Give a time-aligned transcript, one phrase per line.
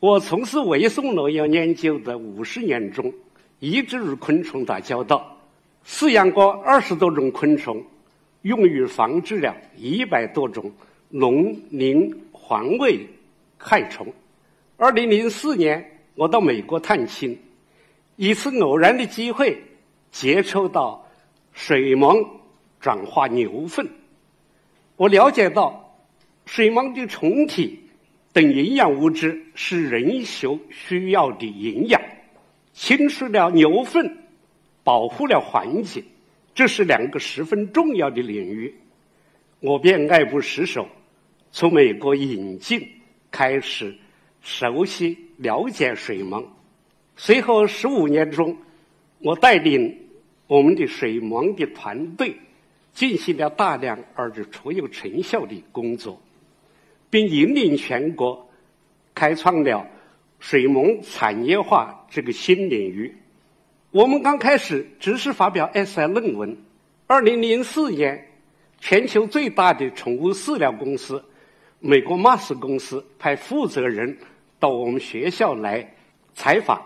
[0.00, 3.12] 我从事微生物农药研究的五十年中，
[3.58, 5.36] 一直与昆虫打交道，
[5.84, 7.82] 饲养过二十多种昆虫，
[8.42, 10.70] 用于防治了一百多种
[11.08, 13.04] 农林环卫
[13.56, 14.06] 害虫。
[14.76, 17.36] 二零零四年，我到美国探亲，
[18.14, 19.60] 一次偶然的机会，
[20.12, 21.04] 接触到
[21.52, 22.24] 水虻
[22.78, 23.88] 转化牛粪，
[24.94, 25.84] 我了解到。
[26.46, 27.78] 水虻的虫体
[28.32, 32.00] 等营养物质是人所需要的营养，
[32.72, 34.18] 清除了牛粪，
[34.84, 36.04] 保护了环境，
[36.54, 38.72] 这是两个十分重要的领域。
[39.60, 40.88] 我便爱不释手，
[41.50, 42.86] 从美国引进，
[43.30, 43.96] 开始
[44.40, 46.44] 熟悉了解水虻。
[47.16, 48.56] 随后十五年中，
[49.20, 49.98] 我带领
[50.46, 52.36] 我们的水虻的团队，
[52.92, 56.20] 进行了大量而且卓有成效的工作。
[57.10, 58.48] 并引领全国
[59.14, 59.86] 开创了
[60.38, 63.16] 水虻产业化这个新领域。
[63.90, 66.56] 我们刚开始只是发表 SI 论文。
[67.06, 68.28] 二零零四年，
[68.78, 71.24] 全球最大的宠物饲料公司——
[71.80, 74.18] 美国马斯公司派负责人
[74.60, 75.94] 到我们学校来
[76.34, 76.82] 采访，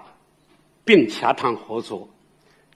[0.85, 2.09] 并洽谈合作。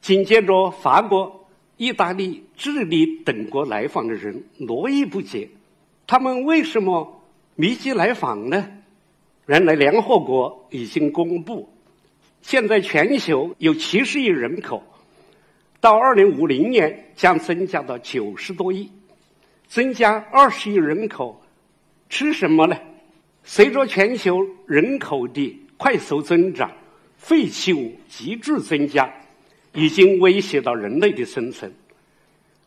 [0.00, 5.48] 紧接着，法国、意大利、智利等国来访的人络绎不绝。
[6.06, 7.15] 他们为什么？
[7.58, 8.68] 密集来访呢？
[9.46, 11.66] 原来联合国已经公布，
[12.42, 14.82] 现在全球有七十亿人口，
[15.80, 18.90] 到二零五零年将增加到九十多亿，
[19.66, 21.40] 增加二十亿人口，
[22.10, 22.76] 吃什么呢？
[23.42, 26.70] 随着全球人口的快速增长，
[27.16, 29.10] 废弃物急剧增加，
[29.72, 31.72] 已经威胁到人类的生存。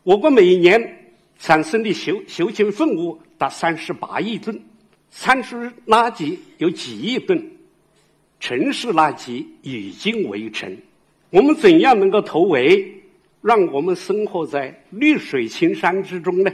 [0.02, 4.60] 我国每年产生的休休闲粪物达三十八亿吨。
[5.10, 7.50] 餐厨垃圾有几亿吨，
[8.38, 10.74] 城市垃圾已经围城。
[11.30, 13.02] 我们怎样能够突围，
[13.42, 16.50] 让我们生活在绿水青山之中呢？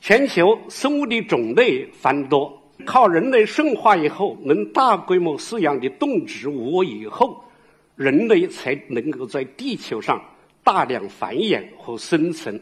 [0.00, 7.44] 全球生物的种类繁多，靠人类驯化以后能大规模饲养的动植物以后，
[7.94, 10.22] 人类才能够在地球上
[10.64, 12.60] 大量繁衍和生存。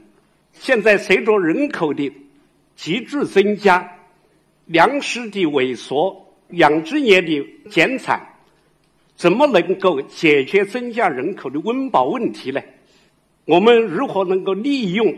[0.52, 2.12] 现在随着人口的
[2.76, 3.90] 急剧增加。
[4.66, 8.20] 粮食的萎缩，养殖业的减产，
[9.14, 12.62] 怎么能够解决增加人口的温饱问题呢？
[13.44, 15.14] 我们如何能够利用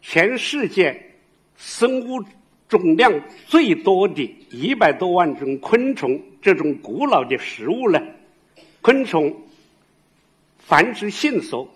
[0.00, 1.14] 全世界
[1.56, 2.22] 生物
[2.68, 3.12] 总量
[3.46, 8.00] 最多的一百多万种昆虫这种古老的食物呢？
[8.80, 9.42] 昆虫
[10.58, 11.68] 繁殖迅速，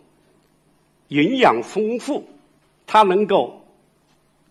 [1.08, 2.28] 营养丰富，
[2.86, 3.66] 它能够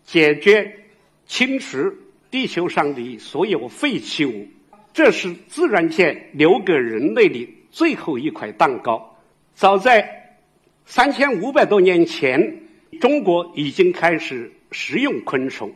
[0.05, 0.85] 解决
[1.27, 1.93] 侵蚀。
[2.29, 4.47] 地球上的所有废弃物，
[4.93, 9.17] 这是自然界留给人类的最后一块蛋糕。
[9.53, 10.37] 早在
[10.85, 12.61] 三千五百多年前，
[12.99, 15.71] 中国已经开始食用昆虫。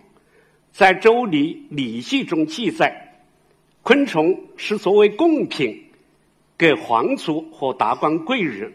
[0.71, 3.15] 在《周礼·礼记》中记载，
[3.81, 5.83] 昆虫是作为贡品
[6.57, 8.71] 给皇族和达官贵人。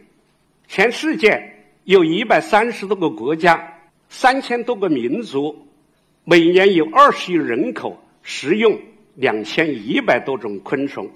[0.69, 1.55] 全世界
[1.85, 5.67] 有一百三十多个国家，三千多个民族。
[6.29, 8.81] 每年有二十亿人口食用
[9.15, 11.09] 两千一百多种昆虫。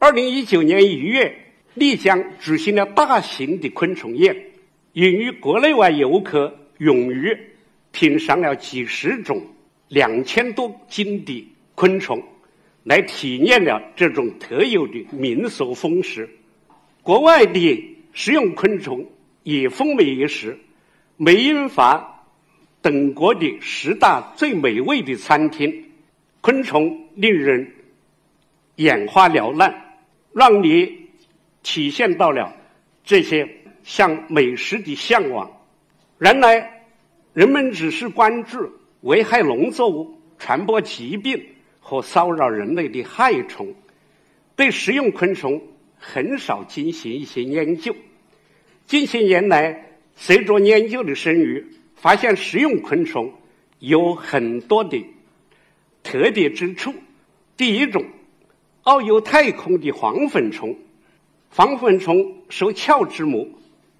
[0.00, 1.32] 二零一九年一月，
[1.74, 4.36] 丽江举行了大型的昆虫宴，
[4.94, 7.38] 引于国内外游客踊跃
[7.92, 9.46] 品尝了几十种、
[9.86, 12.20] 两千多斤的昆虫，
[12.82, 16.28] 来体验了这种特有的民俗风食。
[17.04, 19.08] 国外的食用昆虫
[19.44, 20.58] 也风靡一时，
[21.16, 22.08] 梅英法。
[22.82, 25.92] 等国的十大最美味的餐厅，
[26.40, 27.72] 昆虫令人
[28.74, 29.72] 眼花缭乱，
[30.32, 31.08] 让你
[31.62, 32.56] 体现到了
[33.04, 33.48] 这些
[33.84, 35.48] 向美食的向往。
[36.18, 36.82] 原来
[37.32, 38.72] 人们只是关注
[39.02, 41.40] 危害农作物、传播疾病
[41.78, 43.72] 和骚扰人类的害虫，
[44.56, 45.62] 对食用昆虫
[45.96, 47.94] 很少进行一些研究。
[48.86, 49.86] 近些年来，
[50.16, 51.62] 随着研究的深入。
[52.02, 53.32] 发现食用昆虫
[53.78, 55.06] 有很多的
[56.02, 56.92] 特点之处。
[57.56, 58.04] 第一种，
[58.82, 60.76] 遨游太空的黄粉虫。
[61.54, 63.48] 黄粉虫受鞘之母，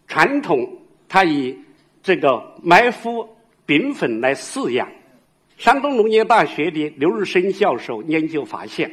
[0.08, 0.78] 传统
[1.08, 1.56] 它以
[2.02, 3.28] 这个埋伏
[3.64, 4.90] 饼粉来饲养。
[5.56, 8.90] 山东农业大学的刘日升教授研究发现，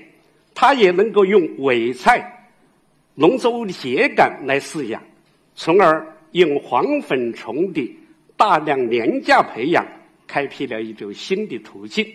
[0.54, 2.48] 它也能够用尾菜、
[3.16, 5.02] 农作物秸秆来饲养，
[5.56, 7.96] 从而用黄粉虫的。
[8.40, 9.86] 大量廉价培养，
[10.26, 12.08] 开辟了一种新的途径。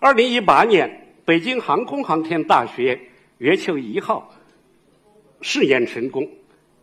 [0.00, 2.98] 二零一八年，北京航空航天大学
[3.38, 4.34] 月球一号
[5.40, 6.28] 试验成功，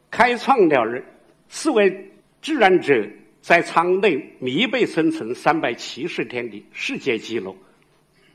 [0.09, 1.03] 开创了
[1.49, 3.05] 四位志愿者
[3.41, 7.57] 在舱内密闭生存三百七十天的世界纪录。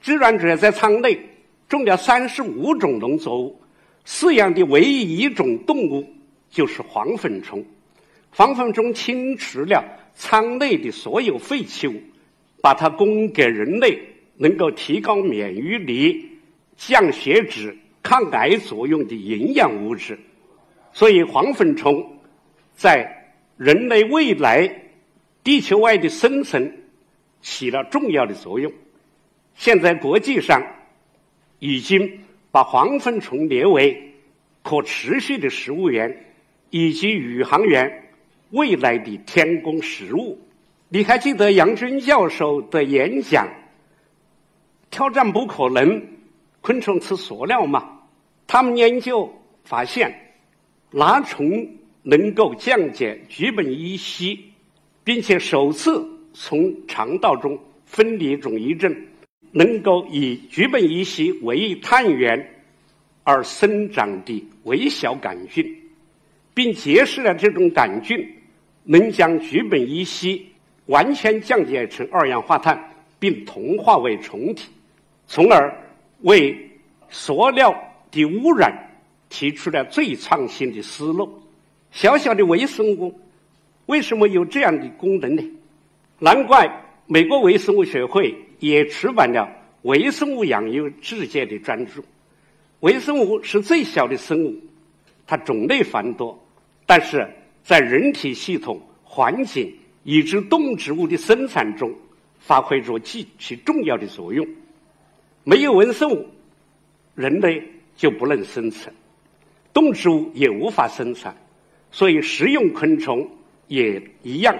[0.03, 1.19] 志愿者在舱内
[1.67, 3.59] 种了三十五种农作物，
[4.05, 6.07] 饲养的唯一一种动物
[6.51, 7.65] 就是黄粉虫。
[8.33, 9.83] 黄粉虫侵蚀了
[10.15, 12.01] 舱内的所有废弃物，
[12.61, 13.99] 把它供给人类，
[14.37, 16.31] 能够提高免疫力、
[16.77, 17.77] 降血脂。
[18.03, 20.19] 抗癌作用的营养物质，
[20.91, 22.19] 所以黄粉虫
[22.75, 24.87] 在人类未来
[25.45, 26.79] 地球外的生存
[27.43, 28.73] 起了重要的作用。
[29.55, 30.65] 现在国际上
[31.59, 32.21] 已经
[32.51, 34.15] 把黄粉虫列为
[34.63, 36.25] 可持续的食物源
[36.71, 38.10] 以及宇航员
[38.51, 40.39] 未来的天宫食物。
[40.89, 43.49] 你还记得杨军教授的演讲？
[44.91, 46.03] 挑战不可能。
[46.61, 48.01] 昆虫吃塑料吗？
[48.47, 49.33] 他们研究
[49.65, 50.13] 发现，
[50.91, 51.67] 拉虫
[52.03, 54.53] 能够降解聚苯乙烯，
[55.03, 58.95] 并且首次从肠道中分离一种异症，
[59.53, 62.63] 能够以聚苯乙烯为碳源
[63.23, 65.65] 而生长的微小杆菌，
[66.53, 68.29] 并揭示了这种杆菌
[68.85, 70.47] 能将聚苯乙烯
[70.87, 74.69] 完全降解成二氧化碳，并同化为虫体，
[75.27, 75.73] 从而
[76.23, 76.67] 为。
[77.13, 77.75] 塑料
[78.13, 78.89] 的污染
[79.29, 81.43] 提出了最创新的思路。
[81.91, 83.19] 小小的微生物
[83.87, 85.43] 为什么有这样的功能呢？
[86.21, 86.71] 难怪
[87.09, 89.41] 美国微生物学会也出版了
[89.83, 92.01] 《微生物养育世界》的专著。
[92.79, 94.55] 微生物是最小的生物，
[95.27, 96.41] 它种类繁多，
[96.87, 97.29] 但是
[97.65, 99.75] 在人体系统、环境
[100.05, 101.95] 以及动植物的生产中
[102.39, 104.47] 发挥着极其重要的作用。
[105.45, 106.27] 没有微生物。
[107.17, 107.63] 人类
[107.97, 108.95] 就不能生存，
[109.75, 111.37] 动植物也无法生产，
[111.91, 113.29] 所以食用昆虫
[113.67, 114.57] 也一样。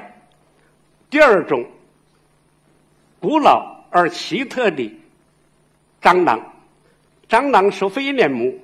[1.09, 1.65] 第二种
[3.19, 4.93] 古老而奇特的
[6.03, 6.55] 蟑螂，
[7.31, 8.59] 蟑螂是飞链目，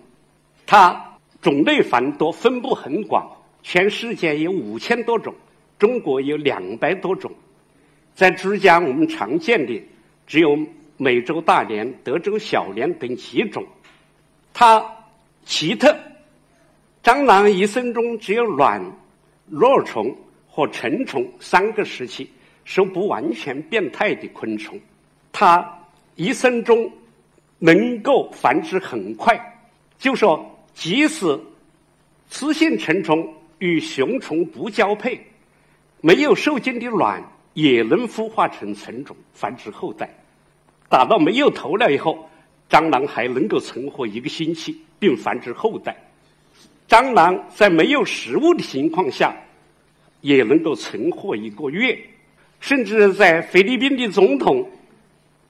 [0.67, 3.36] 它种类繁多，分布很广，
[3.69, 5.35] 全世界有五千多种，
[5.77, 7.33] 中国有两百多种。
[8.15, 9.83] 在浙江，我们常见的
[10.25, 10.57] 只有
[10.97, 13.67] 美洲大蠊、德州小蠊等几种。
[14.55, 14.89] 它
[15.45, 15.99] 奇特，
[17.03, 18.81] 蟑螂一生中只有卵、
[19.47, 20.17] 若虫
[20.49, 22.31] 和成虫三个时期，
[22.65, 24.79] 是不完全变态的昆虫。
[25.33, 25.69] 它
[26.15, 26.89] 一生中
[27.59, 29.37] 能够繁殖很快，
[29.99, 31.37] 就说即使
[32.31, 35.21] 雌性成虫与雄虫不交配，
[36.01, 37.23] 没有受精的卵
[37.55, 40.09] 也能孵化成成虫，繁殖后代。
[40.89, 42.29] 打到没有头了以后。
[42.69, 45.97] 蟑螂还能够存活一个星期，并繁殖后代。
[46.89, 49.33] 蟑螂在没有食物的情况下，
[50.21, 51.97] 也能够存活一个月。
[52.59, 54.69] 甚至在菲律宾的总统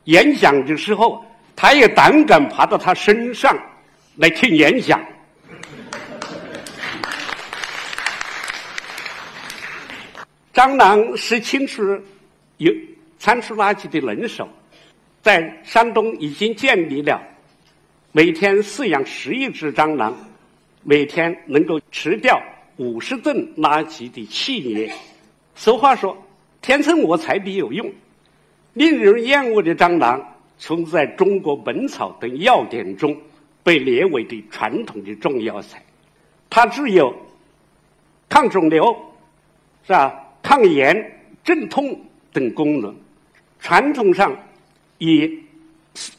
[0.04, 1.24] 演讲的时候，
[1.56, 3.58] 他也胆敢爬到他身上
[4.16, 5.02] 来听演讲。
[10.56, 11.82] 蟑螂是清除
[12.56, 12.72] 有
[13.18, 14.48] 餐厨垃圾的能手。
[15.20, 17.20] 在山东已经建立了
[18.10, 20.16] 每天饲养十亿只蟑螂，
[20.82, 22.42] 每天能够吃掉
[22.78, 24.90] 五十吨垃圾的企业。
[25.54, 26.16] 俗话说
[26.62, 27.92] ：“天生我材必有用。”
[28.72, 33.14] 令人厌恶的蟑螂，从在中国《本草》等药典中
[33.62, 35.84] 被列为的传统的中药材。
[36.48, 37.14] 它具有
[38.30, 38.96] 抗肿瘤、
[39.86, 42.00] 是吧、抗炎、镇痛
[42.32, 42.94] 等功能。
[43.58, 44.34] 传统上。
[44.98, 45.40] 以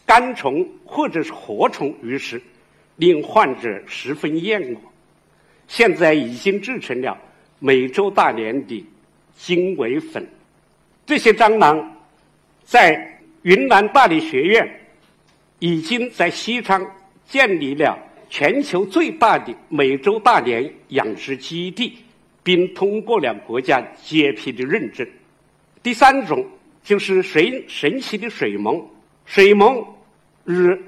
[0.05, 2.39] 干虫或者是活虫于食，
[2.97, 4.79] 令患者十分厌恶。
[5.67, 7.17] 现在已经制成了
[7.57, 8.85] 美洲大蠊的
[9.35, 10.23] 精微粉。
[11.07, 11.97] 这些蟑螂
[12.63, 14.79] 在云南大理学院
[15.57, 16.85] 已经在西昌
[17.27, 17.97] 建立了
[18.29, 21.97] 全球最大的美洲大蠊养殖基地，
[22.47, 25.05] 并通过了国家 GAP 的认证。
[25.83, 26.45] 第三种。
[26.83, 28.81] 就是神神奇的水虻，
[29.25, 29.85] 水虻
[30.45, 30.81] 与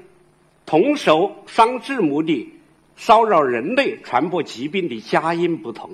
[0.64, 2.48] 同属双翅目的
[2.96, 5.90] 骚扰人类、传播疾病的佳音不同。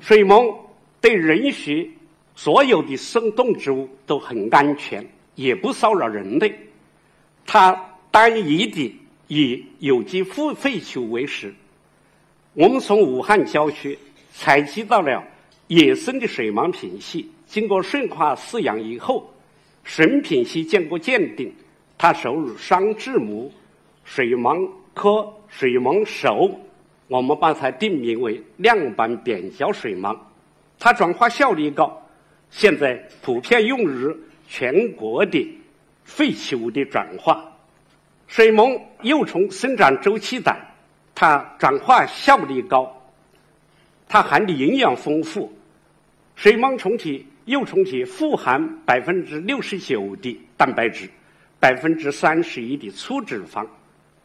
[0.00, 0.52] 水虻
[1.00, 1.88] 对人畜
[2.34, 5.06] 所有的生动植物都很安全，
[5.36, 6.52] 也不骚扰人类。
[7.46, 7.80] 它
[8.10, 8.92] 单一的
[9.28, 11.54] 以有机废废球为食。
[12.54, 13.96] 我们从武汉郊区
[14.36, 15.24] 采集到了
[15.68, 19.30] 野生的水虻品系，经过顺化饲养以后。
[19.84, 21.54] 神品系经过鉴定，
[21.96, 23.52] 它属于双翅目
[24.02, 26.58] 水虻科水虻熟，
[27.06, 30.16] 我们把它定名为亮斑扁角水虻。
[30.78, 32.02] 它转化效率高，
[32.50, 34.16] 现在普遍用于
[34.48, 35.60] 全国的
[36.02, 37.52] 废弃物的转化。
[38.26, 40.58] 水虻幼虫生长周期短，
[41.14, 42.93] 它转化效率高，
[44.08, 45.52] 它含的营养丰富。
[46.36, 51.08] 水虻虫体幼虫体富含百分之六十九的蛋白质，
[51.60, 53.66] 百分之三十一的粗脂肪。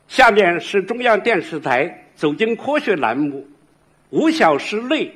[0.07, 3.47] 下面是中央电视台《走进科学》栏目，
[4.09, 5.11] 五小时内，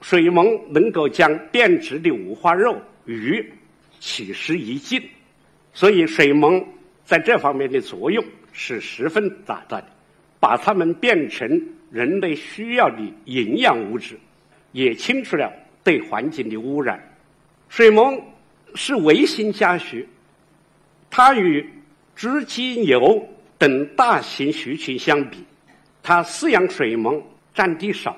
[0.00, 3.52] 水虻能够将变质的五花肉、鱼
[4.00, 5.00] 取食一尽，
[5.72, 6.66] 所以水虻
[7.04, 9.84] 在这方面的作用是十分大的，
[10.40, 12.96] 把它们变成人类需要的
[13.26, 14.18] 营养物质，
[14.72, 15.52] 也清除了
[15.84, 17.00] 对环境的污染。
[17.68, 18.20] 水虻
[18.74, 20.08] 是微型家畜，
[21.10, 21.68] 它与
[22.16, 23.28] 猪、鸡、牛。
[23.58, 25.38] 等大型畜群相比，
[26.02, 27.22] 它饲养水虻
[27.54, 28.16] 占地少，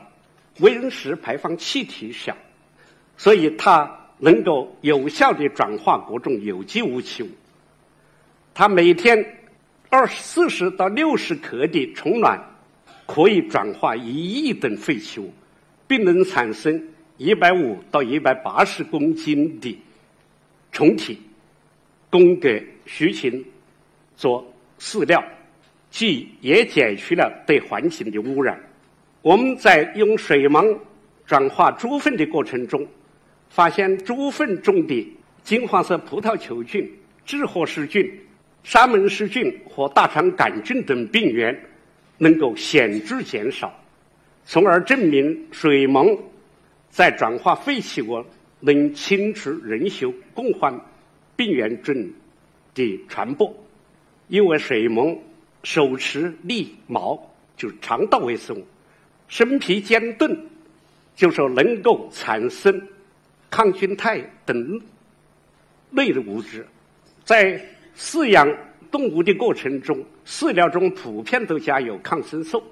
[0.61, 2.35] 温室排放气体小，
[3.19, 7.29] 所以它能够有效地转化各种有机无机物。
[8.55, 9.23] 它每天
[9.91, 12.43] 二四十到六十克的虫卵
[13.07, 15.33] 可以转化一亿吨废弃物，
[15.87, 16.83] 并能产生
[17.17, 19.79] 一百五到一百八十公斤的
[20.73, 21.21] 虫体，
[22.11, 23.45] 供给畜禽
[24.17, 24.45] 做
[24.79, 25.23] 饲料。
[25.91, 28.59] 既也减去了对环境的污染。
[29.23, 30.77] 我们在用水虻
[31.25, 32.85] 转化猪粪的过程中，
[33.49, 36.91] 发现猪粪中的金黄色葡萄球菌、
[37.25, 38.13] 致褐氏菌、
[38.65, 41.57] 沙门氏菌和大肠杆菌等病原
[42.19, 43.73] 能够显著减少，
[44.45, 46.19] 从而证明水虻
[46.91, 48.25] 在转化废弃物
[48.61, 50.79] 能清除人畜共患
[51.37, 52.15] 病原菌
[52.75, 53.55] 的传播，
[54.29, 55.19] 因为水虻。
[55.67, 57.19] 手持利毛，
[57.57, 58.61] 就是肠道微生物；
[59.29, 60.39] 生皮坚钝，
[61.17, 62.87] 就是能够产生
[63.49, 64.79] 抗菌肽等
[65.93, 66.67] 类的物质。
[67.25, 67.59] 在
[67.97, 68.47] 饲养
[68.95, 72.63] 动物的过程中，饲料中普遍都加有抗生素。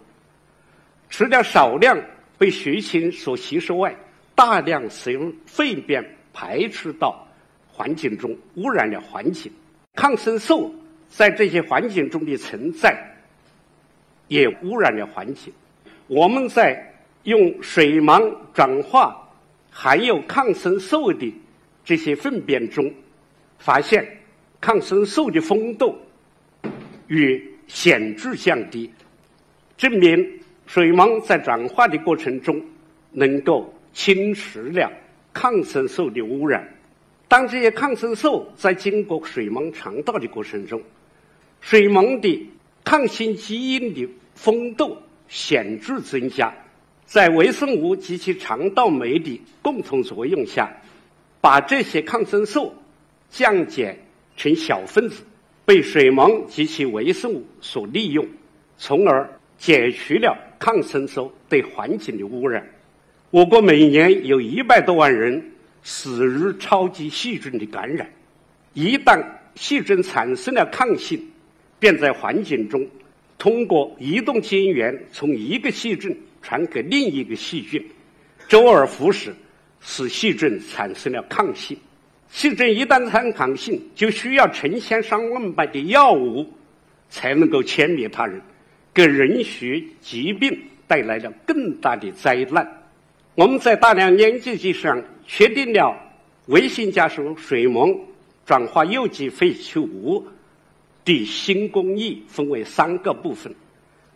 [1.10, 2.00] 除了少量
[2.38, 3.92] 被畜群所吸收外，
[4.36, 7.26] 大量使用粪便排出到
[7.66, 9.50] 环境中，污染了环境。
[9.96, 10.72] 抗生素。
[11.14, 12.96] 在这些环境中的存在，
[14.28, 15.52] 也污染了环境。
[16.06, 18.18] 我们在用水虻
[18.54, 19.28] 转化
[19.70, 21.34] 含有抗生素的
[21.84, 22.90] 这些粪便中，
[23.58, 24.20] 发现
[24.58, 25.98] 抗生素的丰度
[27.12, 28.90] 与显著降低，
[29.76, 32.58] 证明水虻在转化的过程中
[33.10, 34.90] 能够侵蚀了
[35.34, 36.66] 抗生素的污染。
[37.28, 40.80] 当这些抗生素在经过水虻肠道的过程中，
[41.60, 42.48] 水虻的
[42.82, 44.96] 抗性基因的丰度
[45.28, 46.54] 显著增加，
[47.04, 50.74] 在微生物及其肠道酶的共同作用下，
[51.42, 52.74] 把这些抗生素
[53.28, 53.98] 降解
[54.34, 55.22] 成小分子，
[55.72, 58.28] 被水虻及其微生物所利用，
[58.76, 59.26] 从而
[59.56, 62.62] 解除了抗生素对环境的污染。
[63.30, 65.42] 我国每年有一百多万人
[65.82, 68.06] 死于超级细菌的感染，
[68.74, 69.24] 一旦
[69.54, 71.26] 细菌产生了抗性。
[71.78, 72.86] 便在环境中
[73.38, 77.82] 通过移动基因源从一个细菌传给另一个细菌，
[78.46, 79.34] 周而复始，
[79.80, 81.74] 使细菌产生了抗性。
[82.32, 86.50] 细菌一旦产抗性，就需要成千上万倍的药物
[87.10, 88.40] 才能够歼灭他人，
[88.92, 92.66] 给人畜疾病带来了更大的灾难。
[93.34, 95.94] 我们在大量研究基础上确定了
[96.46, 97.88] 微型加速水膜
[98.46, 100.26] 转化有机废弃物。
[101.04, 103.52] 的新工艺分为三个部分，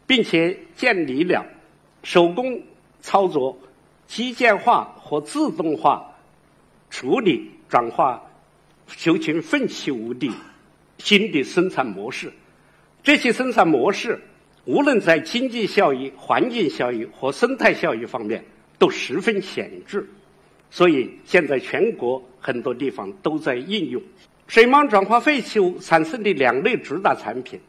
[0.07, 1.45] 并且建立了
[2.05, 2.63] 手工
[3.01, 3.59] 操作、
[4.07, 6.15] 机械化和自动化
[6.89, 8.23] 处理转化
[8.87, 10.31] 畜禽废弃物的
[10.99, 12.33] 新的生产模式。
[13.03, 14.21] 这些生产模式
[14.65, 18.45] 无论在经济效益、环境效益和生态效益方面
[18.79, 20.05] 都十分显著，
[20.71, 24.03] 所以现在全国很多地方都在应用。
[24.49, 27.61] 水虻转化废弃物产生的两类主打产品，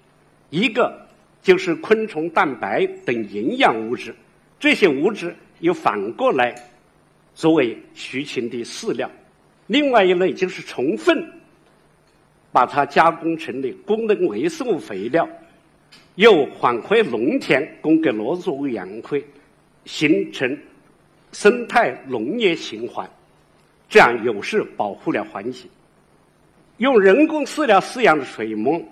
[0.50, 1.08] 一个
[1.42, 4.16] 就是昆虫蛋白等营养物质，
[4.60, 6.56] 这些物质又反过来
[7.36, 9.08] 作为畜禽的饲料；
[9.68, 11.32] 另外一类就是充分，
[12.52, 15.28] 把它加工成的功能微生物肥料，
[16.16, 19.24] 又返回农田供给农作物养灰，
[19.86, 20.58] 形成
[21.32, 23.10] 生态农业循环，
[23.90, 25.70] 这样有势保护了环境。
[26.78, 28.88] 用人工饲料饲养的水母，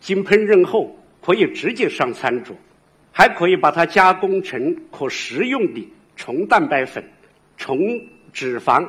[0.00, 2.54] 经烹饪后可以直接上餐桌，
[3.12, 7.02] 还可以把它加工成可食用的纯蛋白粉、
[7.56, 7.78] 纯
[8.32, 8.86] 脂肪、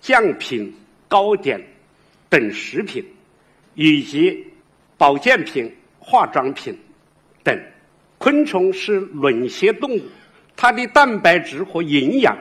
[0.00, 0.74] 酱品、
[1.08, 1.60] 糕点
[2.28, 3.04] 等食品，
[3.74, 4.46] 以及
[4.96, 6.76] 保健品、化妆品
[7.42, 7.58] 等。
[8.18, 10.02] 昆虫是冷血动物，
[10.56, 12.36] 它的蛋白质和营养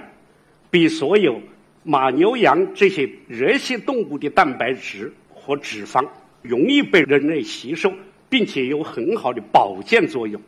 [0.72, 1.40] 比所有
[1.84, 6.08] 马、牛、羊这些热血动物的蛋白质和脂肪
[6.42, 7.94] 容易被人类吸收，
[8.28, 10.42] 并且有很好的保健作用，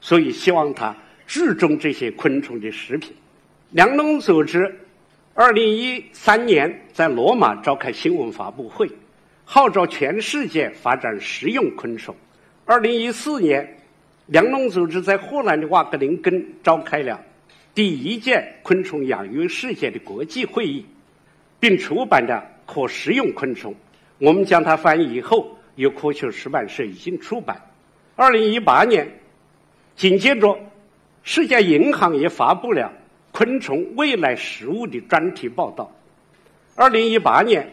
[0.00, 3.14] 所以希望它注重这些昆虫的食品。
[3.70, 4.80] 粮农组织
[5.34, 8.90] 二零一三年在罗马召开新闻发布会，
[9.44, 12.14] 号召全世界发展食用昆虫。
[12.64, 13.78] 二零一四年。
[14.26, 17.20] 粮农组织在荷兰的瓦格林根召开了
[17.74, 20.86] 第一届昆虫养育世界的国际会议，
[21.58, 23.72] 并出版了《可食用昆虫》。
[24.18, 27.60] 我们将它翻译以后，由科学出版社已经出版。
[28.14, 29.06] 二零一八年，
[29.96, 30.56] 紧接着，
[31.24, 32.92] 世界银行也发布了
[33.32, 35.90] 昆虫未来食物的专题报道。
[36.74, 37.66] 二零一八年，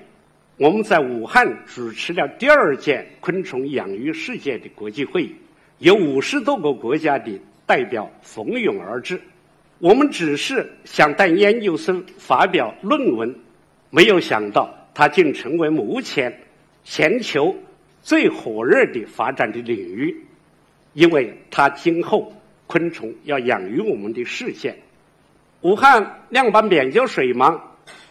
[0.55, 5.35] 我们在武汉主持了第二届昆虫养育世界的国际会议。
[5.79, 9.19] 有五十多个国家的代表蜂拥而至，
[9.79, 13.35] 我们只是想带研究生发表论文，
[13.89, 16.41] 没有想到它竟成为目前
[16.85, 17.53] 全球
[18.01, 20.23] 最火热的发展的领域，
[20.93, 22.33] 因为它今后
[22.65, 24.73] 昆虫要养育我们的世界。
[25.61, 27.59] 武汉亮斑免胶水蟒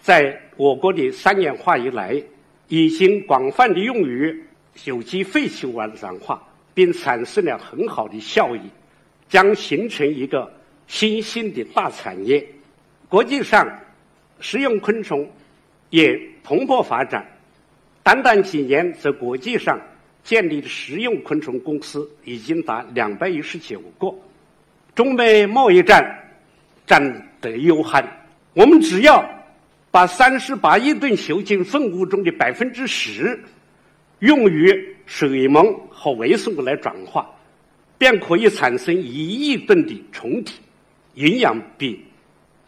[0.01, 2.23] 在我国的三演化以来，
[2.69, 4.45] 已经广泛的用于
[4.85, 6.43] 有机废弃物转化。
[6.75, 8.61] 并产生了很好的效益，
[9.29, 10.49] 将形成一个
[10.87, 12.47] 新兴的大产业。
[13.09, 13.69] 国际上，
[14.39, 15.29] 食用昆虫
[15.91, 17.27] 也蓬勃发展。
[18.05, 19.77] 短短几年，在国际上
[20.23, 24.15] 建立的食用昆虫公司已经达两百一十九个。
[24.95, 26.28] 中美贸易战
[26.89, 28.05] 占得悠悍，
[28.55, 29.25] 我们只要
[29.93, 33.39] 把三十八亿吨锈茎粪物中的百分之十
[34.19, 34.97] 用于。
[35.11, 37.27] 水虻和微生物来转化，
[37.97, 40.61] 便可以产生一亿吨的虫体，
[41.15, 42.05] 营养比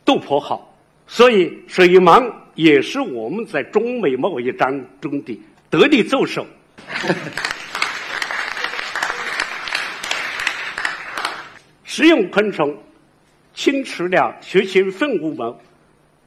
[0.07, 0.75] 豆粕好。
[1.07, 6.47] 所以，水虻也是我们在中美贸易战中的得力助手。
[11.85, 12.75] 食用昆虫
[13.55, 15.57] 清除了血清粪物，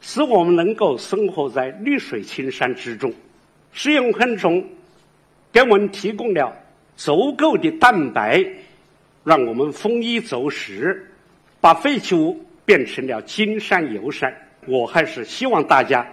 [0.01, 3.13] 使我们能够生活在绿水青山之中。
[3.71, 4.63] 食用昆虫。
[5.51, 6.51] 给我们提供了
[6.95, 8.43] 足够的蛋白，
[9.23, 11.11] 让我们丰衣足食，
[11.61, 14.35] 把废弃物变成了金山油山。
[14.65, 16.07] 我还是希望大家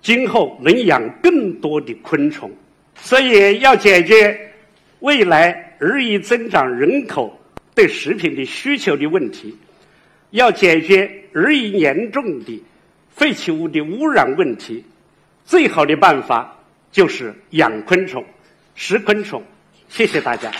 [0.00, 2.50] 今后能养更多的昆虫，
[2.96, 4.36] 所以要解决
[4.98, 7.38] 未来日益增长人口
[7.76, 9.56] 对食品的需求的问题，
[10.32, 12.62] 要解决日益严重的
[13.14, 14.84] 废弃物的污染问题，
[15.44, 16.58] 最好的办法
[16.90, 18.24] 就是养昆虫。
[18.74, 19.42] 食昆虫，
[19.88, 20.50] 谢谢大家。